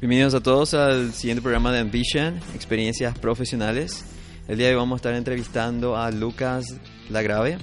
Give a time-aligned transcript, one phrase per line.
[0.00, 4.06] Bienvenidos a todos al siguiente programa de Ambition, Experiencias Profesionales.
[4.48, 6.74] El día de hoy vamos a estar entrevistando a Lucas
[7.10, 7.58] Lagrave,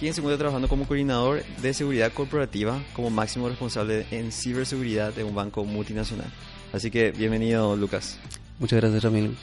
[0.00, 5.22] quien se encuentra trabajando como coordinador de seguridad corporativa como máximo responsable en ciberseguridad de
[5.22, 6.32] un banco multinacional.
[6.72, 8.18] Así que bienvenido, Lucas.
[8.58, 9.36] Muchas gracias, Ramil.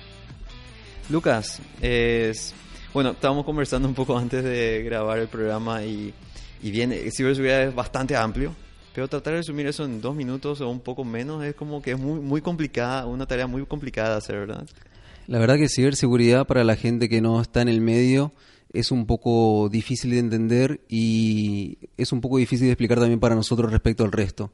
[1.11, 2.55] Lucas, es,
[2.95, 6.11] bueno, estábamos conversando un poco antes de grabar el programa y,
[6.63, 8.55] y bien, ciberseguridad es bastante amplio
[8.93, 11.91] pero tratar de resumir eso en dos minutos o un poco menos es como que
[11.91, 14.65] es muy, muy complicada, una tarea muy complicada de hacer, ¿verdad?
[15.27, 18.33] La verdad que ciberseguridad para la gente que no está en el medio
[18.73, 23.35] es un poco difícil de entender y es un poco difícil de explicar también para
[23.35, 24.51] nosotros respecto al resto.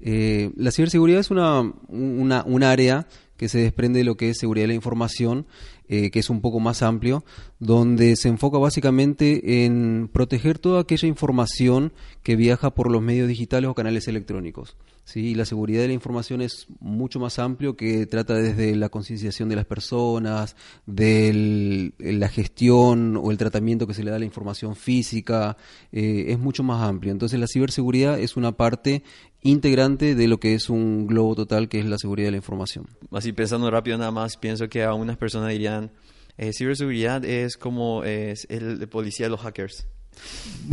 [0.00, 3.06] Eh, la ciberseguridad es una, una, un área
[3.36, 5.46] que se desprende de lo que es seguridad de la información,
[5.88, 7.24] eh, que es un poco más amplio,
[7.58, 13.70] donde se enfoca básicamente en proteger toda aquella información que viaja por los medios digitales
[13.70, 14.76] o canales electrónicos.
[15.06, 15.34] ¿Sí?
[15.34, 19.56] la seguridad de la información es mucho más amplio, que trata desde la concienciación de
[19.56, 24.76] las personas, de la gestión o el tratamiento que se le da a la información
[24.76, 25.56] física,
[25.92, 27.12] eh, es mucho más amplio.
[27.12, 29.04] Entonces la ciberseguridad es una parte
[29.42, 32.86] integrante de lo que es un globo total, que es la seguridad de la información.
[33.12, 35.92] Así pensando rápido nada más, pienso que algunas personas dirían,
[36.36, 39.86] eh, ciberseguridad es como es el policía de los hackers.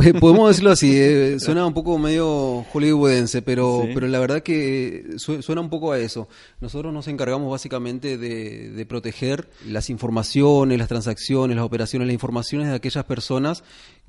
[0.02, 5.16] Eh, podemos decirlo así, eh, suena un poco medio hollywoodense, pero, pero la verdad que
[5.16, 6.28] suena un poco a eso.
[6.60, 12.68] Nosotros nos encargamos básicamente de, de, proteger las informaciones, las transacciones, las operaciones, las informaciones
[12.68, 13.62] de aquellas personas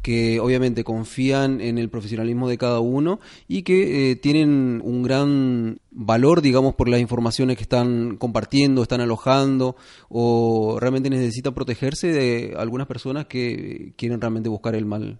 [0.06, 5.79] que obviamente confían en el profesionalismo de cada uno y que eh, tienen un gran
[5.90, 9.75] valor, digamos, por las informaciones que están compartiendo, están alojando
[10.07, 15.19] o realmente necesitan protegerse de algunas personas que quieren realmente buscar el mal.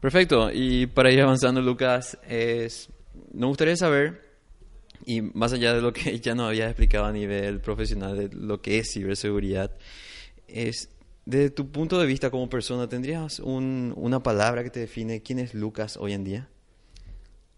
[0.00, 0.50] Perfecto.
[0.52, 2.88] Y para ir avanzando, Lucas, es,
[3.32, 4.22] nos gustaría saber,
[5.04, 8.60] y más allá de lo que ya nos había explicado a nivel profesional de lo
[8.60, 9.72] que es ciberseguridad,
[10.46, 10.90] es
[11.24, 15.52] desde tu punto de vista como persona, ¿tendrías una palabra que te define quién es
[15.52, 16.48] Lucas hoy en día?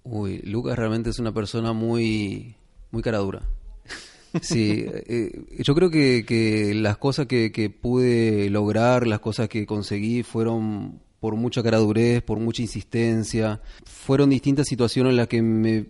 [0.03, 2.57] Uy, Lucas realmente es una persona muy,
[2.91, 3.43] muy cara dura.
[4.43, 10.23] Sí, eh, yo creo que, las cosas que, que, pude lograr, las cosas que conseguí
[10.23, 13.61] fueron por mucha caradurez, por mucha insistencia.
[13.85, 15.87] Fueron distintas situaciones en las que me,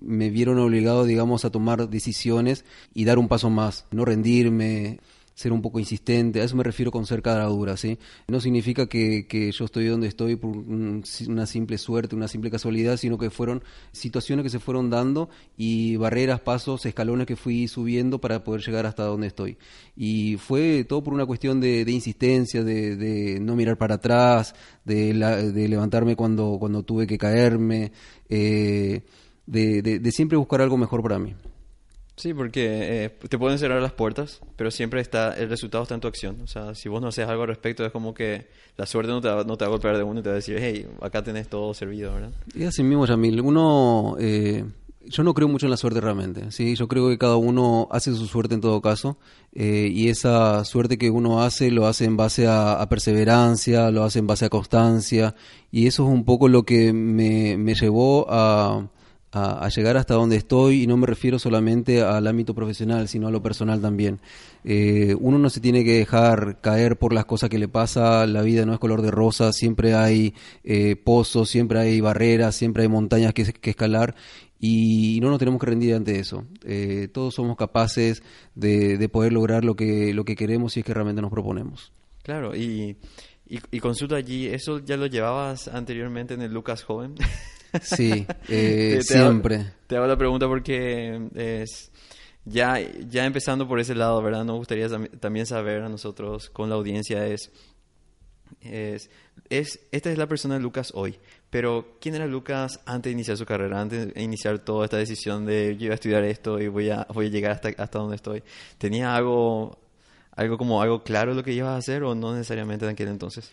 [0.00, 4.98] me vieron obligado, digamos, a tomar decisiones y dar un paso más, no rendirme
[5.34, 7.98] ser un poco insistente, a eso me refiero con ser dura, ¿sí?
[8.28, 12.96] No significa que, que, yo estoy donde estoy por una simple suerte, una simple casualidad,
[12.96, 18.20] sino que fueron situaciones que se fueron dando y barreras, pasos, escalones que fui subiendo
[18.20, 19.56] para poder llegar hasta donde estoy.
[19.96, 24.54] Y fue todo por una cuestión de, insistencia, de, no mirar para atrás,
[24.84, 27.92] de, de levantarme cuando, cuando tuve que caerme,
[28.28, 29.02] eh,
[29.46, 31.34] de siempre buscar algo mejor para mí.
[32.22, 36.00] Sí, porque eh, te pueden cerrar las puertas, pero siempre está el resultado está en
[36.00, 36.40] tu acción.
[36.42, 38.46] O sea, si vos no haces algo al respecto, es como que
[38.76, 40.34] la suerte no te, va, no te va a golpear de uno y te va
[40.34, 42.30] a decir, hey, acá tenés todo servido, ¿verdad?
[42.54, 43.40] Y así mismo, Yamil.
[43.40, 44.64] Uno, eh,
[45.04, 46.52] yo no creo mucho en la suerte realmente.
[46.52, 49.18] Sí, yo creo que cada uno hace su suerte en todo caso.
[49.52, 54.04] Eh, y esa suerte que uno hace, lo hace en base a, a, perseverancia, lo
[54.04, 55.34] hace en base a constancia.
[55.72, 58.88] Y eso es un poco lo que me, me llevó a
[59.32, 63.30] a, llegar hasta donde estoy y no me refiero solamente al ámbito profesional, sino a
[63.30, 64.20] lo personal también.
[64.62, 68.42] Eh, uno no se tiene que dejar caer por las cosas que le pasa, la
[68.42, 70.34] vida no es color de rosa, siempre hay
[70.64, 74.14] eh, pozos, siempre hay barreras, siempre hay montañas que, escalar
[74.60, 76.44] y no nos tenemos que rendir ante eso.
[76.64, 78.22] Eh, todos somos capaces
[78.54, 81.90] de, poder lograr lo que, lo que queremos y es que realmente nos proponemos.
[82.22, 82.98] Claro, y,
[83.48, 87.14] y, y consulta allí, ¿eso ya lo llevabas anteriormente en el Lucas Joven?
[87.80, 89.72] Sí, eh, siempre.
[89.86, 91.90] te hago la pregunta porque es
[92.44, 92.78] ya,
[93.08, 94.44] ya empezando por ese lado, ¿verdad?
[94.44, 94.88] Nos gustaría
[95.20, 97.52] también saber a nosotros con la audiencia es,
[98.60, 99.10] es,
[99.48, 101.18] es, esta es la persona de Lucas hoy,
[101.50, 105.46] pero ¿quién era Lucas antes de iniciar su carrera, antes de iniciar toda esta decisión
[105.46, 108.16] de yo iba a estudiar esto y voy a, voy a llegar hasta, hasta donde
[108.16, 108.42] estoy?
[108.76, 109.78] ¿Tenía algo,
[110.34, 113.52] algo como algo claro lo que ibas a hacer o no necesariamente en aquel entonces?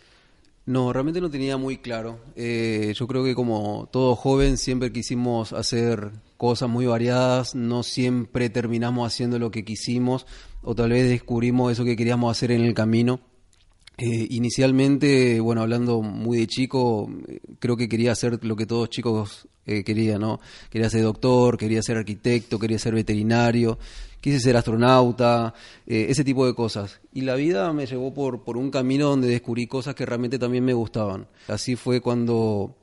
[0.66, 2.20] No, realmente no tenía muy claro.
[2.36, 8.50] Eh, yo creo que como todo joven siempre quisimos hacer cosas muy variadas, no siempre
[8.50, 10.26] terminamos haciendo lo que quisimos
[10.62, 13.20] o tal vez descubrimos eso que queríamos hacer en el camino.
[14.02, 17.12] Eh, inicialmente, bueno, hablando muy de chico,
[17.58, 20.40] creo que quería hacer lo que todos chicos eh, querían, ¿no?
[20.70, 23.78] Quería ser doctor, quería ser arquitecto, quería ser veterinario,
[24.22, 25.52] quise ser astronauta,
[25.86, 26.98] eh, ese tipo de cosas.
[27.12, 30.64] Y la vida me llevó por, por un camino donde descubrí cosas que realmente también
[30.64, 31.26] me gustaban.
[31.46, 32.76] Así fue cuando,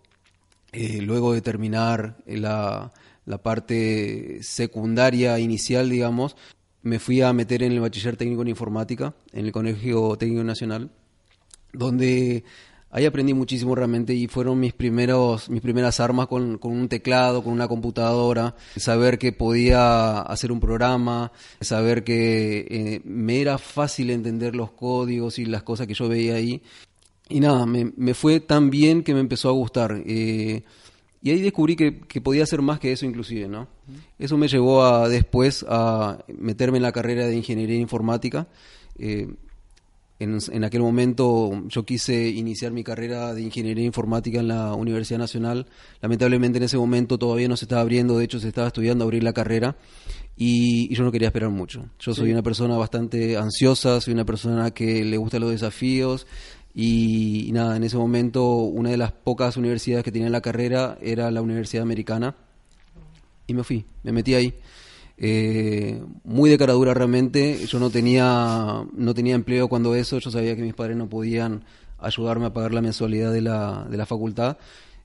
[1.01, 2.93] luego de terminar la,
[3.25, 6.35] la parte secundaria inicial, digamos,
[6.83, 10.91] me fui a meter en el bachiller técnico en informática, en el Colegio Técnico Nacional
[11.73, 12.43] donde
[12.89, 17.53] ahí aprendí muchísimo realmente y fueron mis primeros mis primeras armas con, un teclado, con
[17.53, 21.31] una computadora, saber que podía hacer un programa,
[21.61, 26.35] saber que eh, me era fácil entender los códigos y las cosas que yo veía
[26.35, 26.61] ahí.
[27.29, 30.01] Y nada, me, fue tan bien que me empezó a gustar.
[30.05, 30.63] Eh,
[31.21, 33.67] y ahí descubrí que, podía hacer más que eso inclusive, ¿no?
[34.17, 38.47] Eso me llevó a después a meterme en la carrera de ingeniería informática.
[38.97, 39.27] Eh,
[40.19, 45.67] en, aquel momento yo quise iniciar mi carrera de ingeniería informática en la Universidad Nacional.
[46.01, 49.23] Lamentablemente en ese momento todavía no se estaba abriendo, de hecho se estaba estudiando abrir
[49.23, 49.75] la carrera
[50.35, 51.85] y, yo no quería esperar mucho.
[51.99, 56.25] Yo soy una persona bastante ansiosa, soy una persona que le gustan los desafíos
[56.73, 61.29] y, nada, en ese momento una de las pocas universidades que tenía la carrera era
[61.29, 62.35] la Universidad Americana
[63.45, 64.53] y me fui, me metí ahí
[65.17, 67.65] eh, muy de cara dura realmente.
[67.65, 71.63] Yo no tenía, no tenía empleo cuando eso, yo sabía que mis padres no podían
[71.97, 74.57] ayudarme a pagar la mensualidad de la, de la facultad.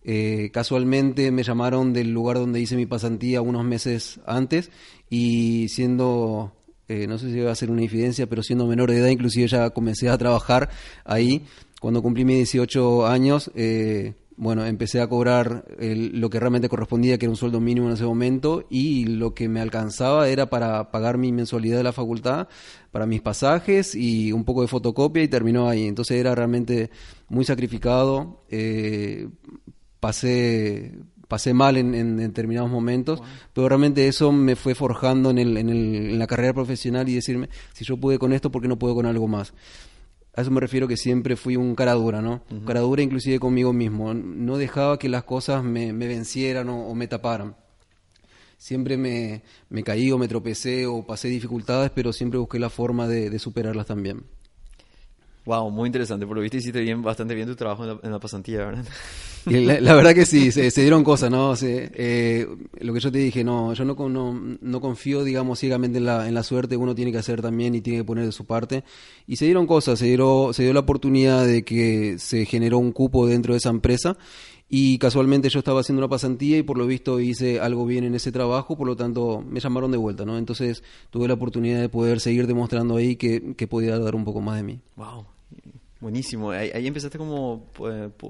[0.05, 4.71] Eh, casualmente me llamaron del lugar donde hice mi pasantía unos meses antes
[5.09, 6.53] y siendo,
[6.89, 9.47] eh, no sé si iba a ser una infidencia, pero siendo menor de edad, inclusive
[9.47, 10.71] ya comencé a trabajar
[11.05, 11.45] ahí.
[11.81, 17.27] Cuando cumplí mis 18 años, eh, bueno, empecé a cobrar lo que realmente correspondía, que
[17.27, 21.19] era un sueldo mínimo en ese momento, y lo que me alcanzaba era para pagar
[21.19, 22.49] mi mensualidad de la facultad,
[22.91, 25.87] para mis pasajes y un poco de fotocopia, y terminó ahí.
[25.87, 26.91] Entonces era realmente
[27.29, 28.45] muy sacrificado.
[28.49, 29.29] Eh,
[30.01, 30.93] pasé
[31.33, 33.23] pasé mal en, determinados momentos,
[33.55, 37.15] pero realmente eso me fue forjando en, el, en, el, en la carrera profesional y
[37.15, 39.55] decirme, si yo pude con esto, ¿por qué no puedo con algo más?
[40.35, 42.43] A eso me refiero que siempre fui un cara dura, ¿no?
[42.67, 44.15] Cara dura inclusive conmigo mismo.
[44.15, 47.55] No dejaba que las cosas me, vencieran o, me taparan.
[48.57, 53.07] Siempre me, me, caí o me tropecé o pasé dificultades, pero siempre busqué la forma
[53.09, 54.25] de superarlas también.
[55.45, 56.27] Wow, muy interesante.
[56.27, 58.85] Por lo visto hiciste bien, bastante bien tu trabajo en la, pasantía, ¿verdad?
[59.45, 61.53] La, verdad que sí, se, dieron cosas, ¿no?
[61.61, 62.47] eh,
[62.79, 66.29] lo que yo te dije, no, yo no, no, no confío, digamos, ciegamente en la,
[66.29, 68.85] en la suerte, uno tiene que hacer también y tiene que poner de su parte.
[69.27, 72.93] Y se dieron cosas, se, dio, se dio la oportunidad de que se generó un
[72.93, 74.17] cupo dentro de esa empresa
[74.75, 78.15] y casualmente yo estaba haciendo una pasantía y por lo visto hice algo bien en
[78.15, 80.39] ese trabajo, por lo tanto me llamaron de vuelta, ¿no?
[80.39, 84.41] Entonces tuve la oportunidad de poder seguir demostrando ahí que, que podía dar un poco
[84.41, 84.81] más de mí.
[84.97, 85.32] Wow.
[86.03, 86.51] Buenísimo.
[86.51, 87.71] Ahí, empezaste como,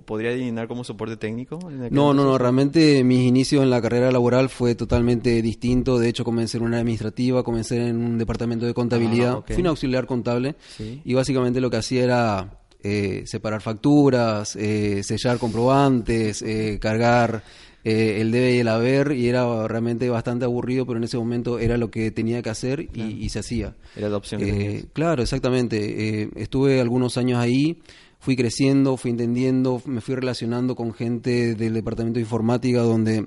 [0.04, 1.58] podría adivinar como soporte técnico.
[1.90, 2.36] no, no, no.
[2.36, 5.98] Realmente mis inicios en la carrera laboral fue totalmente distinto.
[5.98, 9.38] De hecho, comencé en una administrativa, comencé en un departamento de contabilidad.
[9.38, 15.02] Ah, Fui un auxiliar contable y básicamente lo que hacía era eh, separar facturas, eh,
[15.02, 17.42] sellar comprobantes, eh, cargar
[17.84, 21.58] eh, el debe y el haber y era realmente bastante aburrido, pero en ese momento
[21.58, 23.74] era lo que tenía que hacer y, se hacía.
[23.96, 24.40] Era la opción.
[24.42, 26.22] Eh, claro, exactamente.
[26.22, 27.80] Eh, estuve algunos años ahí,
[28.20, 33.26] fui creciendo, fui entendiendo, me fui relacionando con gente del departamento de informática donde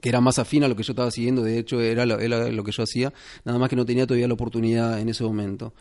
[0.00, 2.16] que era más afín a lo que yo estaba siguiendo, de hecho era lo,
[2.64, 3.12] que yo hacía,
[3.44, 5.74] nada más que no tenía todavía la oportunidad en ese momento.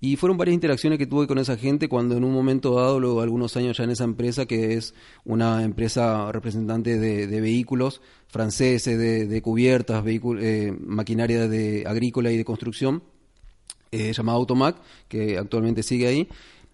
[0.00, 3.20] Y fueron varias interacciones que tuve con esa gente cuando en un momento dado, luego
[3.20, 9.42] algunos años ya en esa empresa, que es una empresa representante de, vehículos franceses, de,
[9.42, 13.02] cubiertas, eh, maquinaria de agrícola y de construcción,
[13.92, 14.76] eh, llamada Automac,
[15.08, 16.28] que actualmente sigue ahí,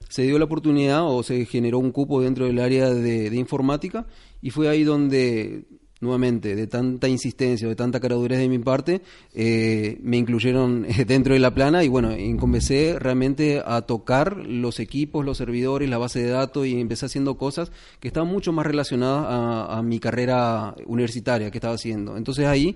[0.08, 4.06] se dio la oportunidad o se generó un cupo dentro del área de informática
[4.40, 5.64] y fue ahí donde
[6.00, 9.00] nuevamente, de tanta insistencia, de tanta caradurez de mi parte,
[9.34, 15.24] eh, me incluyeron dentro de la plana y bueno, comencé realmente a tocar los equipos,
[15.24, 19.26] los servidores, la base de datos y empecé haciendo cosas que estaban mucho más relacionadas
[19.70, 22.16] a, mi carrera universitaria que estaba haciendo.
[22.16, 22.74] Entonces ahí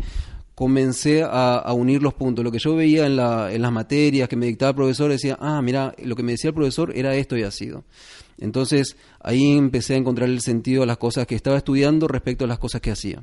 [0.60, 2.44] comencé a, unir los puntos.
[2.44, 5.62] Lo que yo veía en, en las materias que me dictaba el profesor decía, ah,
[5.62, 7.84] mira, lo que me decía el profesor era esto y ha sido.
[8.36, 12.46] Entonces ahí empecé a encontrar el sentido a las cosas que estaba estudiando respecto a
[12.46, 13.22] las cosas que hacía.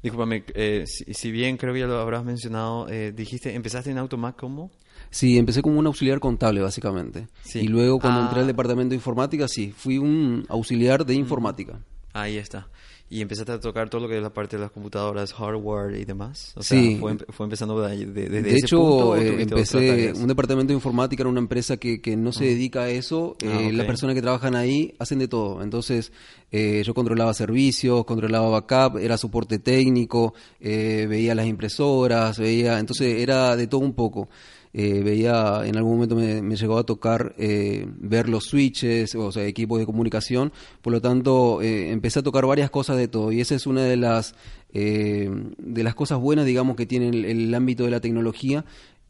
[0.00, 3.98] Discúlpame, eh, si, si, bien creo que ya lo habrás mencionado, eh, dijiste, empezaste en
[3.98, 4.70] Automac como...
[5.10, 7.26] Sí, empecé como un auxiliar contable, básicamente.
[7.42, 7.62] Sí.
[7.62, 8.46] Y luego cuando entré al ah.
[8.46, 11.80] departamento de informática, sí, fui un auxiliar de informática.
[12.12, 12.68] Ahí está
[13.10, 16.04] y empezaste a tocar todo lo que es la parte de las computadoras, hardware y
[16.04, 16.52] demás.
[16.56, 16.96] O sea, sí.
[16.98, 21.28] fue, fue empezando de, de, de, de hecho, eh, empecé un departamento de informática en
[21.28, 23.36] una empresa que, que no se dedica a eso.
[23.42, 25.62] Ah, eh, Las personas que trabajan ahí hacen de todo.
[25.62, 26.12] Entonces,
[26.50, 33.20] eh, yo controlaba servicios, controlaba backup, era soporte técnico, eh, veía las impresoras, veía, entonces
[33.20, 34.28] era de todo un poco.
[34.76, 39.46] Eh, veía, en algún momento me, llegó a tocar eh, ver los switches, o sea,
[39.46, 40.52] equipos de comunicación,
[40.82, 43.84] por lo tanto eh, empecé a tocar varias cosas de todo y esa es una
[43.84, 44.34] de las,
[44.72, 48.64] de las cosas buenas, digamos, que tiene el, ámbito de la tecnología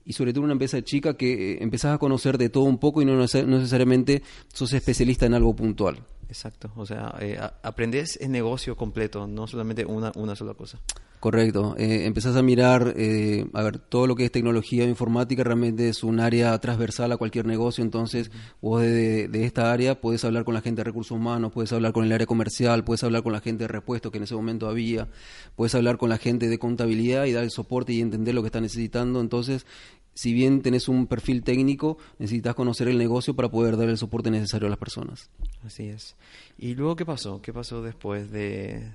[0.05, 3.07] y sobre todo una empresa chica que empezás a conocer de todo un poco y
[3.07, 5.97] no, necesariamente sos especialista en algo puntual.
[6.29, 7.15] Exacto, o sea,
[7.63, 10.79] aprendes el negocio completo, no solamente una, una sola cosa.
[11.25, 11.75] Correcto.
[11.79, 16.05] Eh, empezás a mirar, eh, a ver, todo lo que es tecnología informática realmente es
[16.05, 17.83] un área transversal a cualquier negocio.
[17.83, 21.95] Entonces, vos de, esta área puedes hablar con la gente de recursos humanos, puedes hablar
[21.95, 24.69] con el área comercial, puedes hablar con la gente de repuestos que en ese momento
[24.69, 25.09] había,
[25.57, 28.49] puedes hablar con la gente de contabilidad y dar el soporte y entender lo que
[28.49, 29.23] está necesitando.
[29.23, 29.65] Entonces,
[30.13, 34.31] si bien tenés un perfil técnico, necesitas conocer el negocio para poder dar el soporte
[34.31, 35.31] necesario a las personas.
[35.65, 36.17] Así es.
[36.59, 37.41] ¿Y luego qué pasó?
[37.41, 38.93] ¿Qué pasó después de,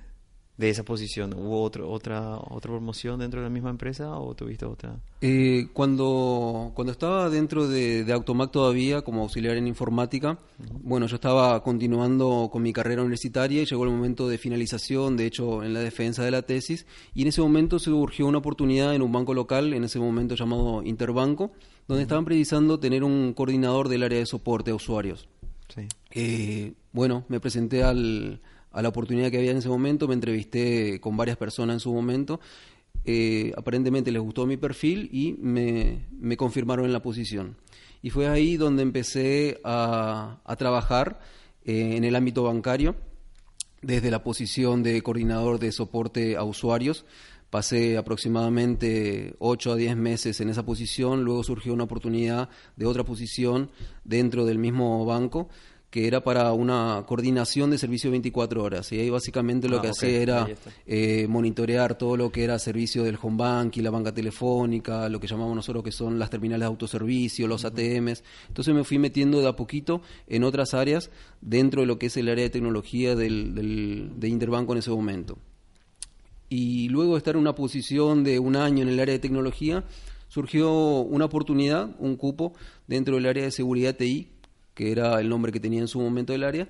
[0.59, 1.33] de esa posición?
[1.33, 4.99] ¿Hubo otro, otra otra promoción dentro de la misma empresa o tuviste otra?
[5.21, 10.37] Eh, cuando, cuando estaba dentro de, de, Automac todavía como auxiliar en informática,
[10.83, 15.27] bueno, yo estaba continuando con mi carrera universitaria y llegó el momento de finalización, de
[15.27, 16.85] hecho en la defensa de la tesis,
[17.15, 20.35] y en ese momento se surgió una oportunidad en un banco local, en ese momento
[20.35, 21.51] llamado Interbanco,
[21.87, 25.29] donde estaban precisando tener un coordinador del área de soporte a usuarios.
[25.73, 25.87] Sí.
[26.11, 30.99] Eh, bueno, me presenté al a la oportunidad que había en ese momento, me entrevisté
[30.99, 32.39] con varias personas en su momento,
[33.05, 37.57] eh, aparentemente les gustó mi perfil y me, confirmaron en la posición.
[38.01, 41.19] Y fue ahí donde empecé a, trabajar
[41.65, 42.95] eh, en el ámbito bancario,
[43.81, 47.05] desde la posición de coordinador de soporte a usuarios.
[47.49, 53.03] Pasé aproximadamente 8 a 10 meses en esa posición, luego surgió una oportunidad de otra
[53.03, 53.71] posición
[54.03, 55.49] dentro del mismo banco
[55.89, 58.91] que era para una coordinación de servicio 24 horas.
[58.91, 60.47] Y ahí básicamente lo ah, que hacía era
[60.85, 65.19] eh, monitorear todo lo que era servicio del home bank y la banca telefónica, lo
[65.19, 68.23] que llamamos nosotros que son las terminales de autoservicio, los ATMs.
[68.47, 71.09] Entonces me fui metiendo de a poquito en otras áreas
[71.41, 75.39] dentro de lo que es el área de tecnología del, de Interbanco en ese momento.
[76.49, 79.85] Y luego de estar en una posición de un año en el área de tecnología,
[80.27, 82.53] surgió una oportunidad, un cupo
[82.87, 84.38] dentro del área de seguridad TI
[84.79, 86.65] que era el nombre que tenía en su momento del área,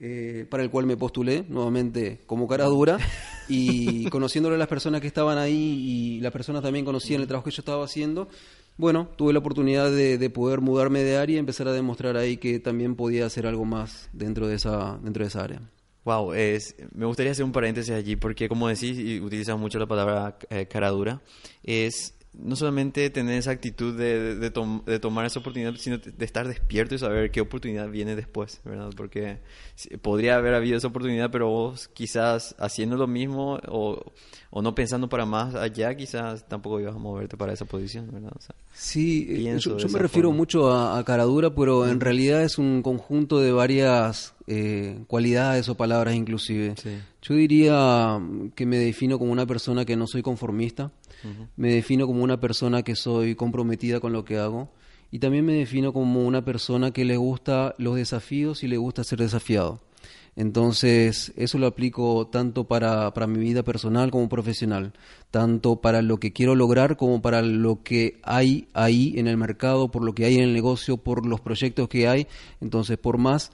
[0.00, 2.98] eh, para el cual me postulé nuevamente como cara dura
[3.48, 7.46] y conociéndole a las personas que estaban ahí y las personas también conocían el trabajo
[7.46, 8.28] que yo estaba haciendo,
[8.76, 12.60] bueno, tuve la oportunidad de, poder mudarme de área y empezar a demostrar ahí que
[12.60, 15.60] también podía hacer algo más dentro de esa, dentro de esa área.
[16.04, 19.86] Wow, es, me gustaría hacer un paréntesis allí porque como decís y utilizas mucho la
[19.86, 21.22] palabra eh, cara dura,
[21.64, 24.50] es no solamente tener esa actitud de, de,
[25.00, 28.90] tomar esa oportunidad, sino de estar despierto y saber qué oportunidad viene después, ¿verdad?
[28.96, 29.38] Porque
[30.02, 34.12] podría haber habido esa oportunidad, pero vos quizás haciendo lo mismo o,
[34.50, 38.32] o no pensando para más allá, quizás tampoco ibas a moverte para esa posición, ¿verdad?
[38.72, 43.52] sí, eh, yo, me refiero mucho a, Caradura, pero en realidad es un conjunto de
[43.52, 46.74] varias eh, cualidades o palabras inclusive.
[47.22, 48.18] Yo diría
[48.54, 50.90] que me defino como una persona que no soy conformista
[51.56, 54.70] me defino como una persona que soy comprometida con lo que hago
[55.10, 59.04] y también me defino como una persona que le gusta los desafíos y le gusta
[59.04, 59.80] ser desafiado.
[60.36, 64.92] Entonces, eso lo aplico tanto para, para, mi vida personal como profesional,
[65.32, 69.90] tanto para lo que quiero lograr como para lo que hay ahí en el mercado,
[69.90, 72.28] por lo que hay en el negocio, por los proyectos que hay.
[72.60, 73.50] Entonces, por más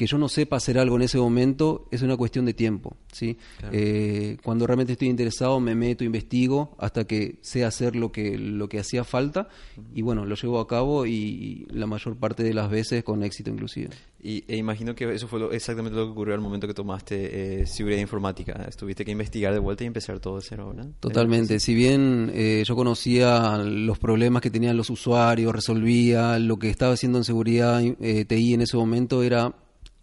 [0.00, 2.96] que yo no sepa hacer algo en ese momento es una cuestión de tiempo.
[3.12, 3.36] ¿sí?
[3.70, 8.66] Eh, cuando realmente estoy interesado me meto, investigo hasta que sé hacer lo que, lo
[8.66, 9.48] que hacía falta
[9.94, 13.50] y bueno, lo llevo a cabo y, la mayor parte de las veces con éxito
[13.50, 13.90] inclusive.
[14.22, 17.66] Y e imagino que eso fue exactamente lo que ocurrió al momento que tomaste eh,
[17.66, 18.64] seguridad informática.
[18.66, 20.90] Estuviste que investigar de vuelta y empezar todo de cero, ¿verdad?
[21.00, 21.60] Totalmente.
[21.60, 26.94] Si bien eh, yo conocía los problemas que tenían los usuarios, resolvía, lo que estaba
[26.94, 29.54] haciendo en seguridad TI en ese momento era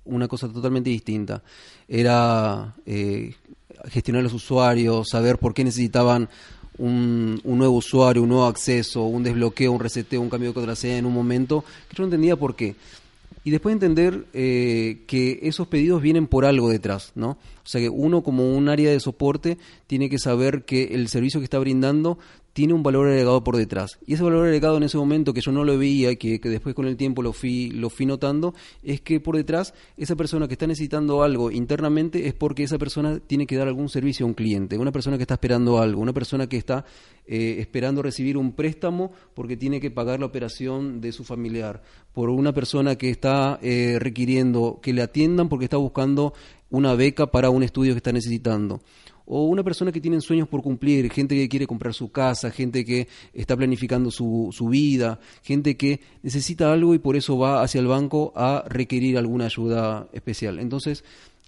[0.07, 1.41] una cosa totalmente distinta.
[1.87, 3.33] Era eh,
[3.89, 6.29] gestionar los usuarios, saber por qué necesitaban
[6.77, 11.05] un, nuevo usuario, un nuevo acceso, un desbloqueo, un reseteo, un cambio de contraseña en
[11.05, 12.75] un momento que yo no entendía por qué.
[13.43, 17.37] Y después entender eh, que esos pedidos vienen por algo detrás, ¿no?
[17.67, 19.57] O sea que uno como un área de soporte
[19.87, 22.17] tiene que saber que el servicio que está brindando
[22.53, 23.99] tiene un valor agregado por detrás.
[24.07, 26.73] Y ese valor agregado en ese momento que yo no lo veía y que, después
[26.73, 30.53] con el tiempo lo fui, lo fui notando, es que por detrás esa persona que
[30.53, 34.33] está necesitando algo internamente es porque esa persona tiene que dar algún servicio a un
[34.33, 36.83] cliente, una persona que está esperando algo, una persona que está
[37.27, 42.31] eh, esperando recibir un préstamo porque tiene que pagar la operación de su familiar, por
[42.31, 46.33] una persona que está eh, requiriendo que le atiendan porque está buscando
[46.69, 48.81] una beca para un estudio que está necesitando
[49.27, 52.85] o una persona que tiene sueños por cumplir, gente que quiere comprar su casa, gente
[52.85, 57.81] que está planificando su, su vida, gente que necesita algo y por eso va hacia
[57.81, 60.59] el banco a requerir alguna ayuda especial.
[60.59, 61.03] Entonces,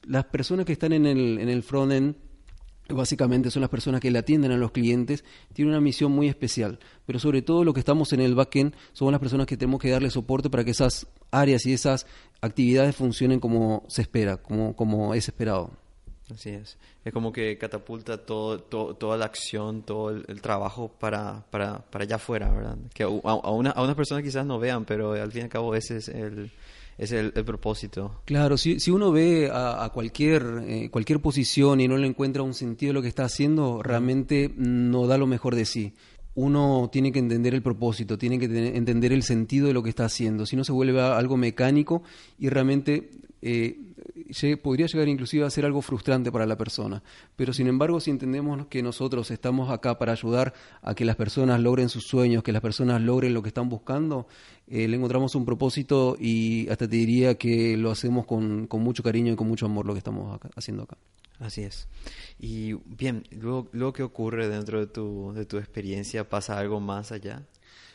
[0.05, 2.15] las personas que están en el, en el front-end
[2.96, 6.79] básicamente son las personas que le atienden a los clientes, tienen una misión muy especial.
[7.05, 9.89] Pero sobre todo lo que estamos en el backend somos las personas que tenemos que
[9.89, 12.05] darle soporte para que esas áreas y esas
[12.41, 15.72] actividades funcionen como se espera, como, como es esperado.
[16.34, 16.77] Así es.
[17.03, 22.17] Es como que catapulta todo, toda la acción, todo el, trabajo para, para, para, allá
[22.17, 22.77] afuera, ¿verdad?
[22.93, 25.50] Que a, a, una, a unas personas quizás no vean, pero al fin y al
[25.50, 26.51] cabo ese es el,
[27.00, 28.22] es el, propósito.
[28.25, 32.53] Claro, si, si uno ve a, cualquier, eh, cualquier posición y no le encuentra un
[32.53, 35.94] sentido a lo que está haciendo, realmente no da lo mejor de sí
[36.36, 40.06] uno tiene que entender el propósito, tiene que entender el sentido de lo que está
[40.06, 42.03] haciendo, si no se vuelve algo mecánico
[42.38, 43.10] y realmente
[43.41, 43.77] eh,
[44.62, 47.04] podría llegar inclusive a ser algo frustrante para la persona.
[47.36, 51.60] Pero sin embargo, si entendemos que nosotros estamos acá para ayudar a que las personas
[51.60, 54.28] logren sus sueños, que las personas logren lo que están buscando,
[54.68, 59.34] eh, le encontramos un propósito y hasta te diría que lo hacemos con, mucho cariño
[59.34, 60.98] y con mucho amor lo que estamos haciendo acá.
[61.39, 61.88] Así es.
[62.38, 67.12] Y bien, luego, luego que ocurre dentro de tu, de tu experiencia, ¿pasa algo más
[67.12, 67.44] allá?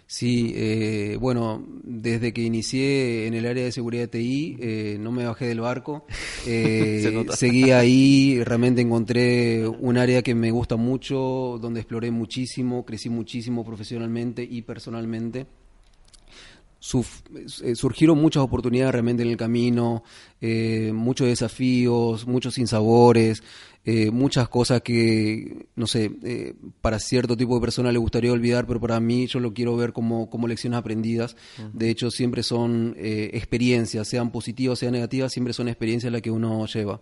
[0.06, 5.24] Sí, eh, bueno, desde que inicié en el área de seguridad TI, eh, no me
[5.24, 6.06] bajé del barco,
[6.46, 13.08] eh, seguí ahí, realmente encontré un área que me gusta mucho, donde exploré muchísimo, crecí
[13.08, 15.46] muchísimo profesionalmente y personalmente.
[17.62, 20.04] Eh, surgieron muchas oportunidades realmente en el camino,
[20.40, 23.42] eh, muchos desafíos, muchos sinsabores,
[23.86, 26.10] eh, muchas cosas que, no sé,
[26.82, 29.92] para cierto tipo de persona le gustaría olvidar, pero para mí yo lo quiero ver
[29.92, 31.36] como, como lecciones aprendidas.
[31.72, 36.66] De hecho, siempre son experiencias, sean positivas, sean negativas, siempre son experiencias las que uno
[36.66, 37.00] lleva.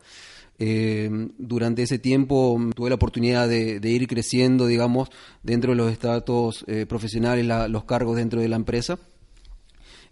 [1.38, 5.08] durante ese tiempo tuve la oportunidad de, ir creciendo, digamos,
[5.42, 8.98] dentro de los estatus profesionales, los cargos dentro de la empresa.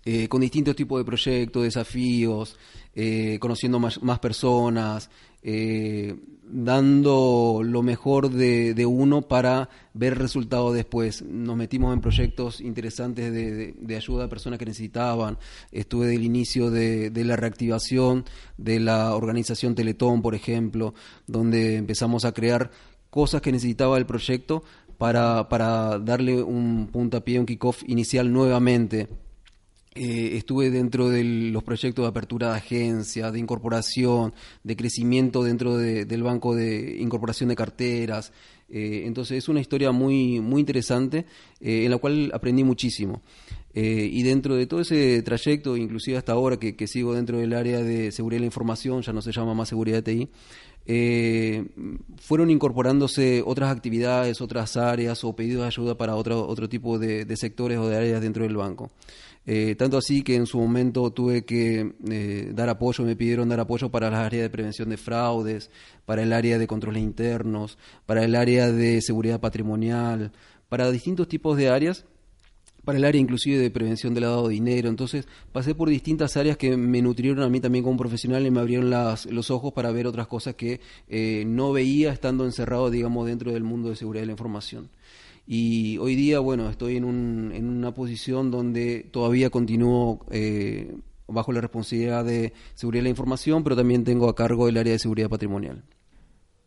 [0.05, 2.57] Eh, con distintos tipos de proyectos, desafíos,
[2.95, 5.11] eh, conociendo más, personas,
[5.43, 11.23] eh, dando lo mejor de, de, uno para ver resultados después.
[11.23, 15.37] Nos metimos en proyectos interesantes de, de, ayuda a personas que necesitaban.
[15.71, 18.25] Estuve del inicio de, la reactivación
[18.57, 20.95] de la organización Teletón, por ejemplo,
[21.27, 22.71] donde empezamos a crear
[23.11, 24.65] cosas que necesitaba el proyecto
[24.97, 29.09] para, para darle un puntapié, un kickoff inicial nuevamente
[29.92, 35.76] eh, estuve dentro de los proyectos de apertura de agencias, de incorporación, de crecimiento dentro
[35.76, 38.33] del banco de incorporación de carteras.
[38.68, 41.26] Eh, entonces es una historia muy, muy interesante
[41.61, 43.20] eh, en la cual aprendí muchísimo.
[43.74, 47.81] y dentro de todo ese trayecto, inclusive hasta ahora que, que, sigo dentro del área
[47.83, 50.29] de seguridad de la información, ya no se llama más seguridad de TI,
[52.19, 57.25] fueron incorporándose otras actividades, otras áreas o pedidos de ayuda para otro, otro tipo de,
[57.25, 58.90] de sectores o de áreas dentro del banco.
[59.47, 63.61] Eh, tanto así que en su momento tuve que eh, dar apoyo, me pidieron dar
[63.61, 65.71] apoyo para las áreas de prevención de fraudes,
[66.05, 70.33] para el área de controles internos, para el área de seguridad patrimonial,
[70.69, 72.05] para distintos tipos de áreas
[72.85, 74.88] para el área inclusive de prevención del lavado de dinero.
[74.88, 78.61] Entonces pasé por distintas áreas que me nutrieron a mí también como profesional y me
[78.61, 83.53] abrieron los ojos para ver otras cosas que eh, no veía estando encerrado, digamos, dentro
[83.53, 84.88] del mundo de seguridad de la información.
[85.47, 90.95] Y hoy día, bueno, estoy en, un, en una posición donde todavía continúo eh,
[91.27, 94.93] bajo la responsabilidad de seguridad de la información, pero también tengo a cargo el área
[94.93, 95.83] de seguridad patrimonial.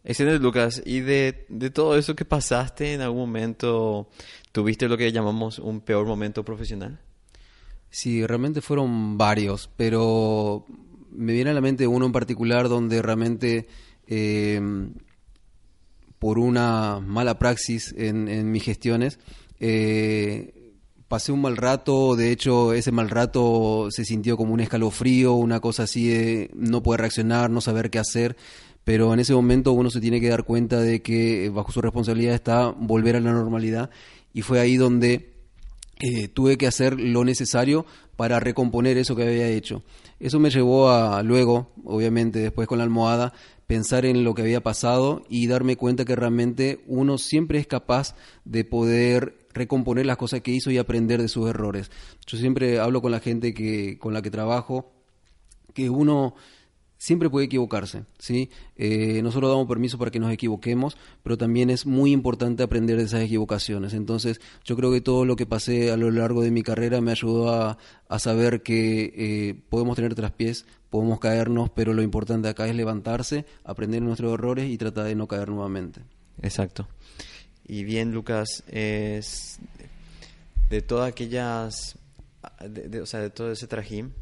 [0.03, 0.81] Excelente, Lucas.
[0.85, 1.31] Y de
[1.73, 4.09] todo eso que pasaste, ¿en algún momento
[4.53, 7.01] tuviste lo que llamamos un peor momento profesional?
[7.89, 10.65] Sí, realmente fueron varios, pero
[11.11, 13.67] me viene a la mente uno en particular donde realmente
[14.07, 14.61] eh,
[16.19, 19.19] por una mala praxis en, mis gestiones.
[19.59, 20.71] Eh,
[21.09, 25.59] pasé un mal rato, de hecho ese mal rato se sintió como un escalofrío, una
[25.59, 28.37] cosa así de no poder reaccionar, no saber qué hacer,
[28.83, 32.35] pero en ese momento uno se tiene que dar cuenta de que bajo su responsabilidad
[32.35, 33.89] está volver a la normalidad
[34.33, 35.33] y fue ahí donde
[35.99, 39.83] eh, tuve que hacer lo necesario para recomponer eso que había hecho.
[40.19, 43.33] Eso me llevó a luego, obviamente después con la almohada,
[43.67, 48.15] pensar en lo que había pasado y darme cuenta que realmente uno siempre es capaz
[48.45, 51.91] de poder recomponer las cosas que hizo y aprender de sus errores.
[52.27, 54.91] Yo siempre hablo con la gente que con la que trabajo
[55.73, 56.35] que uno
[57.03, 58.49] siempre puede equivocarse, ¿sí?
[58.77, 63.03] Eh, nosotros damos permiso para que nos equivoquemos, pero también es muy importante aprender de
[63.03, 63.93] esas equivocaciones.
[63.93, 67.11] Entonces, yo creo que todo lo que pasé a lo largo de mi carrera me
[67.11, 67.77] ayudó a,
[68.19, 74.01] saber que eh, podemos tener traspiés, podemos caernos, pero lo importante acá es levantarse, aprender
[74.01, 76.03] nuestros errores y tratar de no caer nuevamente.
[76.41, 76.87] Exacto.
[77.67, 79.59] Y bien, Lucas, es
[80.69, 81.97] de todas aquellas,
[83.01, 84.13] o sea, de todo ese trajín,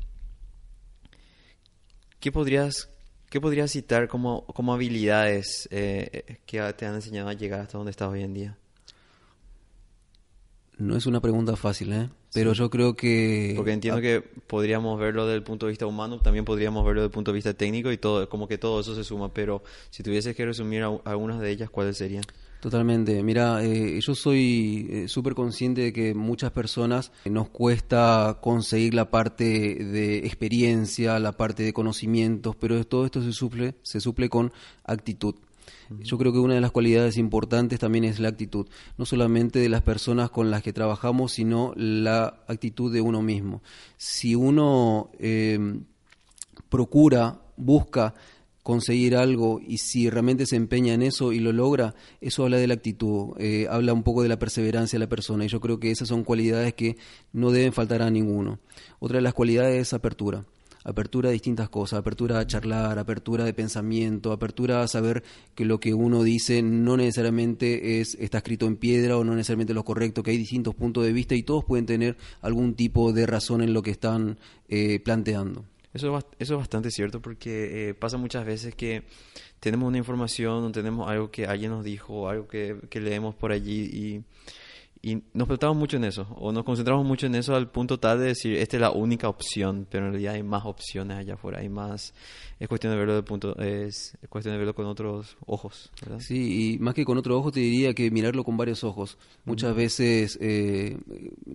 [2.21, 2.87] ¿Qué podrías,
[3.31, 7.89] qué podrías citar como, como habilidades eh, que te han enseñado a llegar hasta donde
[7.89, 8.57] estás hoy en día?
[10.77, 12.09] No es una pregunta fácil, ¿eh?
[12.31, 13.53] Pero yo creo que...
[13.57, 17.07] Porque entiendo que podríamos verlo desde el punto de vista humano, también podríamos verlo desde
[17.07, 20.03] el punto de vista técnico y todo, como que todo eso se suma, pero si
[20.03, 22.23] tuvieses que resumir algunas de ellas, ¿cuáles serían?
[22.61, 23.23] Totalmente.
[23.23, 29.09] Mira, eh, yo soy eh, súper consciente de que muchas personas nos cuesta conseguir la
[29.09, 29.43] parte
[29.83, 35.33] de experiencia, la parte de conocimientos, pero todo esto se suple, se suple con actitud.
[36.03, 39.67] Yo creo que una de las cualidades importantes también es la actitud, no solamente de
[39.67, 43.63] las personas con las que trabajamos, sino la actitud de uno mismo.
[43.97, 45.79] Si uno eh,
[46.69, 48.13] procura, busca
[48.63, 52.67] conseguir algo y si realmente se empeña en eso y lo logra, eso habla de
[52.67, 55.79] la actitud, eh, habla un poco de la perseverancia de la persona y yo creo
[55.79, 56.97] que esas son cualidades que
[57.33, 58.59] no deben faltar a ninguno.
[58.99, 60.45] Otra de las cualidades es apertura.
[60.83, 65.79] Apertura a distintas cosas, apertura a charlar, apertura de pensamiento, apertura a saber que lo
[65.79, 70.23] que uno dice no necesariamente es, está escrito en piedra o no necesariamente lo correcto,
[70.23, 73.73] que hay distintos puntos de vista y todos pueden tener algún tipo de razón en
[73.73, 75.65] lo que están eh, planteando.
[75.93, 79.03] Eso, eso es bastante cierto porque eh, pasa muchas veces que
[79.59, 83.51] tenemos una información o tenemos algo que alguien nos dijo, algo que, que leemos por
[83.51, 84.23] allí y,
[85.03, 88.19] y nos preguntamos mucho en eso o nos concentramos mucho en eso al punto tal
[88.19, 91.59] de decir esta es la única opción, pero en realidad hay más opciones allá afuera,
[91.59, 92.13] hay más,
[92.59, 96.19] es cuestión de verlo de punto, es, cuestión de verlo con otros ojos, ¿verdad?
[96.19, 99.17] Sí, y más que con otro ojo te diría que mirarlo con varios ojos.
[99.43, 100.99] Muchas veces eh,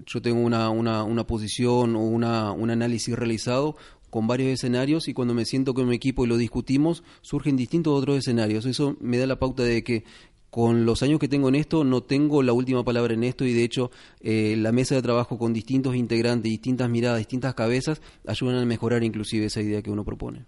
[0.06, 3.76] yo tengo una, una, una posición o una, un análisis realizado
[4.10, 7.92] con varios escenarios y cuando me siento con mi equipo y lo discutimos, surgen distintos
[7.92, 8.66] otros escenarios.
[8.66, 10.04] Eso me da la pauta de que
[10.50, 13.52] con los años que tengo en esto, no tengo la última palabra en esto y
[13.52, 13.90] de hecho
[14.20, 19.04] eh, la mesa de trabajo con distintos integrantes, distintas miradas, distintas cabezas, ayudan a mejorar
[19.04, 20.46] inclusive esa idea que uno propone.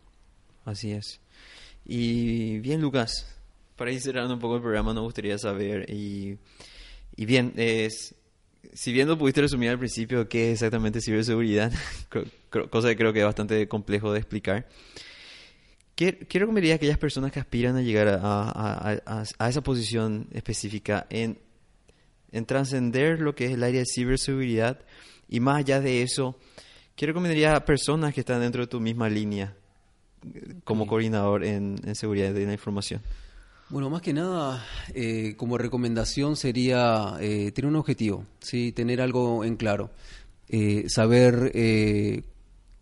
[0.65, 1.21] Así es.
[1.85, 3.39] Y bien, Lucas,
[3.77, 6.39] para ir cerrando un poco el programa, nos gustaría saber, y,
[7.17, 8.15] y bien, es,
[8.73, 11.73] si bien no pudiste resumir al principio qué es exactamente ciberseguridad,
[12.49, 14.69] cosa que creo que es bastante complejo de explicar,
[15.95, 21.39] quiero que me digas aquellas personas que aspiran a llegar a, esa posición específica en,
[22.31, 24.81] en trascender lo que es el área de ciberseguridad
[25.29, 26.39] y más allá de eso,
[27.21, 29.55] me digas a personas que están dentro de tu misma línea
[30.65, 33.01] como coordinador en, en seguridad de la información.
[33.71, 38.73] Bueno, más que nada, eh, como recomendación sería eh, tener un objetivo, ¿sí?
[38.73, 39.91] tener algo en claro,
[40.49, 41.53] eh, saber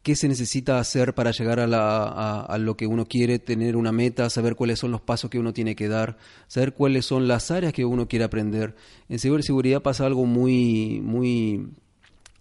[0.07, 3.91] qué se necesita hacer para llegar a, la, a, lo que uno quiere, tener una
[3.91, 6.17] meta, saber cuáles son los pasos que uno tiene que dar,
[6.47, 8.77] saber cuáles son las áreas que uno quiere aprender.
[9.09, 11.71] En ciberseguridad pasa algo muy, muy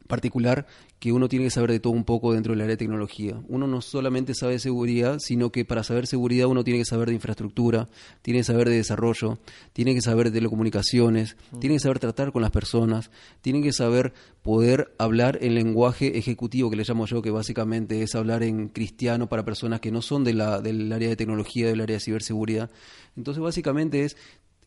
[0.06, 0.68] particular
[1.00, 3.40] que uno tiene que saber de todo un poco dentro del área de tecnología.
[3.48, 7.16] Uno no solamente sabe seguridad, sino que para saber seguridad uno tiene que saber de
[7.16, 7.90] infraestructura,
[8.22, 9.38] tiene que saber de desarrollo,
[9.74, 14.14] tiene que saber de telecomunicaciones, tiene que saber tratar con las personas, tiene que saber
[14.42, 19.28] poder hablar en lenguaje ejecutivo, que le llamo yo, que básicamente es hablar en cristiano
[19.28, 22.70] para personas que no son de la, del área de tecnología, del área de ciberseguridad.
[23.18, 24.18] Entonces, básicamente es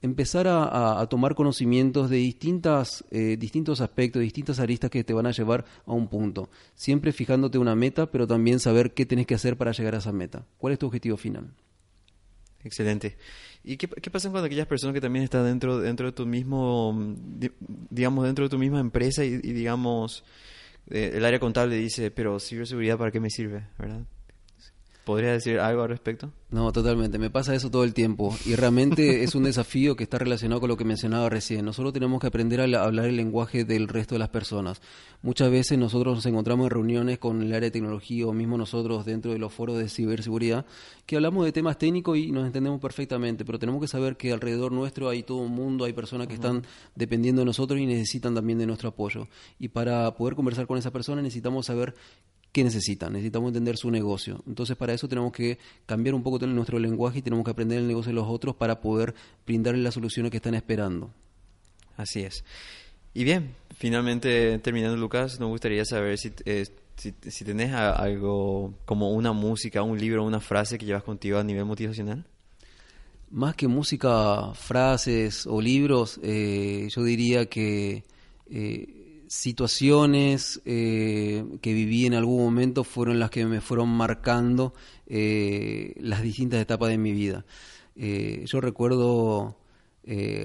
[0.02, 5.32] empezar a, tomar conocimientos de distintas, eh, distintos aspectos, distintas aristas que te van a
[5.32, 6.50] llevar a un punto.
[6.74, 10.12] Siempre fijándote una meta, pero también saber qué tienes que hacer para llegar a esa
[10.12, 10.46] meta.
[10.58, 11.52] ¿Cuál es tu objetivo final?
[12.64, 13.16] Excelente.
[13.64, 17.16] ¿Y qué, pasa con aquellas personas que también están dentro, dentro de tu mismo,
[17.90, 20.24] digamos, dentro de tu misma empresa y, digamos,
[20.90, 23.66] eh, el área contable dice, pero ciberseguridad, ¿para qué me sirve?
[23.78, 24.04] ¿Verdad?
[25.08, 26.30] ¿Podrías decir algo al respecto?
[26.50, 27.18] No, totalmente.
[27.18, 28.36] Me pasa eso todo el tiempo.
[28.44, 31.64] Y realmente es un desafío que está relacionado con lo que mencionaba recién.
[31.64, 34.82] Nosotros tenemos que aprender a hablar el lenguaje del resto de las personas.
[35.22, 39.06] Muchas veces nosotros nos encontramos en reuniones con el área de tecnología o mismo nosotros
[39.06, 40.66] dentro de los foros de ciberseguridad
[41.06, 44.72] que hablamos de temas técnicos y nos entendemos perfectamente, pero tenemos que saber que alrededor
[44.72, 48.58] nuestro hay todo un mundo, hay personas que están dependiendo de nosotros y necesitan también
[48.58, 49.26] de nuestro apoyo.
[49.58, 51.94] Y para poder conversar con esa persona necesitamos saber
[52.52, 54.42] qué necesitan, necesitamos entender su negocio.
[54.46, 57.87] Entonces para eso tenemos que cambiar un poco nuestro lenguaje y tenemos que aprender el
[57.87, 59.14] negocio de los otros para poder
[59.46, 61.11] brindarles las soluciones que están esperando.
[61.96, 62.44] Así es.
[63.14, 69.11] Y bien, finalmente terminando Lucas, nos gustaría saber si, eh, si, si, tenés algo como
[69.11, 72.24] una música, un libro, una frase que llevas contigo a nivel motivacional.
[73.30, 78.04] Más que música, frases o libros, eh, yo diría que
[78.50, 78.97] eh,
[79.28, 84.72] situaciones eh, que viví en algún momento fueron las que me fueron marcando
[85.06, 87.44] eh, las distintas etapas de mi vida.
[87.94, 89.56] Eh, yo recuerdo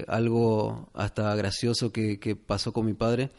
[0.08, 3.30] algo hasta gracioso que, pasó con mi padre,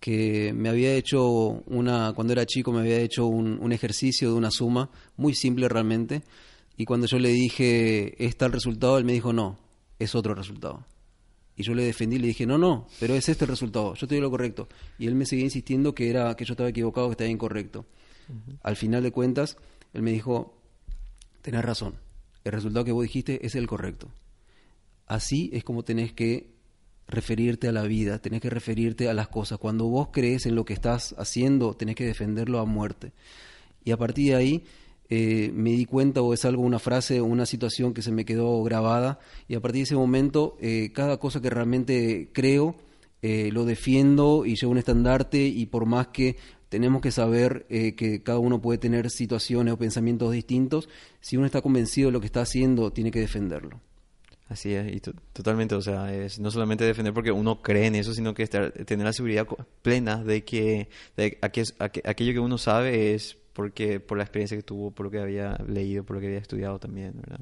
[0.00, 1.28] que me había hecho
[1.66, 5.68] una, cuando era chico me había hecho un, un ejercicio de una suma, muy simple
[5.68, 6.22] realmente,
[6.78, 8.96] y cuando yo le dije, ¿está el resultado?
[8.96, 9.58] Él me dijo, no,
[9.98, 10.86] es otro resultado.
[11.58, 14.14] Y yo le defendí, le dije, no, no, pero es este el resultado, yo te
[14.14, 14.68] digo lo correcto.
[14.96, 17.84] Y él me seguía insistiendo que, era, que yo estaba equivocado, que estaba incorrecto.
[18.62, 19.56] Al final de cuentas,
[19.92, 20.56] él me dijo,
[21.42, 21.96] tenés razón,
[22.44, 24.08] el resultado que vos dijiste es el correcto.
[25.06, 26.54] Así es como tenés que
[27.08, 29.58] referirte a la vida, tenés que referirte a las cosas.
[29.58, 33.12] Cuando vos crees en lo que estás haciendo, tenés que defenderlo a muerte.
[33.82, 34.64] Y a partir de ahí
[35.10, 38.62] eh, me di cuenta o es algo, una frase una situación que se me quedó
[38.62, 39.18] grabada
[39.48, 42.76] y a partir de ese momento eh, cada cosa que realmente creo
[43.22, 46.36] eh, lo defiendo y llevo un estandarte y por más que
[46.68, 51.62] tenemos que saber que cada uno puede tener situaciones o pensamientos distintos, si uno está
[51.62, 53.80] convencido de lo que está haciendo, tiene que defenderlo.
[54.50, 55.00] Así es,
[55.32, 58.72] totalmente, o sea, es no solamente defender porque uno cree en eso, sino que estar,
[58.72, 59.46] tener la seguridad
[59.80, 60.90] plena de que,
[62.04, 65.56] aquello que uno sabe es porque por la experiencia que tuvo, por lo que había
[65.66, 67.40] leído, por lo que había estudiado también, ¿verdad?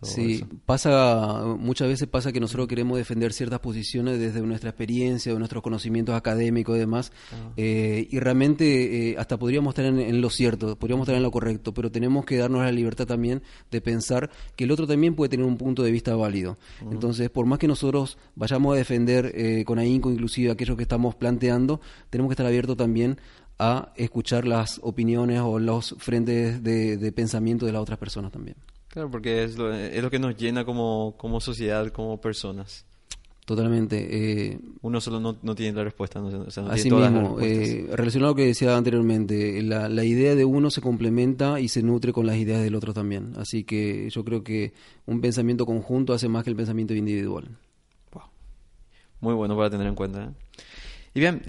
[0.00, 5.62] sí, pasa, muchas veces pasa que nosotros queremos defender ciertas posiciones desde nuestra experiencia, nuestros
[5.62, 7.52] conocimientos académicos y demás, ah.
[7.58, 11.74] eh, y realmente eh, hasta podríamos estar en, lo cierto, podríamos estar en lo correcto,
[11.74, 15.44] pero tenemos que darnos la libertad también de pensar que el otro también puede tener
[15.44, 16.56] un punto de vista válido.
[16.90, 21.14] Entonces, por más que nosotros vayamos a defender eh, con ahínco inclusive aquello que estamos
[21.14, 23.18] planteando, tenemos que estar abiertos también
[23.58, 28.56] a escuchar las opiniones o los frentes de, pensamiento de las otras personas también.
[28.88, 32.84] Claro, porque es lo, es lo que nos llena como, como sociedad, como personas.
[33.44, 34.50] Totalmente.
[34.50, 36.20] Eh, Uno solo no, tiene la respuesta.
[36.20, 40.70] No, así mismo, eh, relacionado a lo que decía anteriormente, la, la, idea de uno
[40.70, 43.32] se complementa y se nutre con las ideas del otro también.
[43.36, 44.74] Así que yo creo que
[45.06, 47.58] un pensamiento conjunto hace más que el pensamiento individual.
[49.22, 50.24] Muy bueno para tener en cuenta.
[50.24, 50.30] ¿eh?
[51.14, 51.42] Y bien,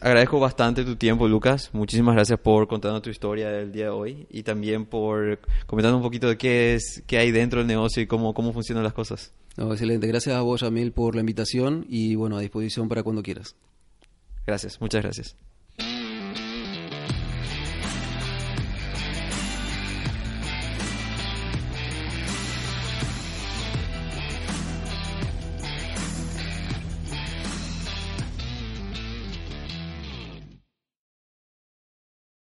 [0.00, 1.68] agradezco bastante tu tiempo, Lucas.
[1.74, 6.02] Muchísimas gracias por contarnos tu historia del día de hoy y también por comentarnos un
[6.02, 9.34] poquito de qué es, qué hay dentro del negocio y cómo, cómo funcionan las cosas.
[9.58, 10.06] excelente.
[10.06, 13.54] Gracias a vos, Jamil, por la invitación y bueno, a disposición para cuando quieras.
[14.46, 15.36] Gracias, muchas gracias.